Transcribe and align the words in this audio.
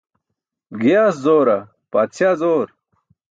Giyaas 0.79 1.15
zoora, 1.23 1.57
paatśaa 1.91 2.35
zoor? 2.41 2.67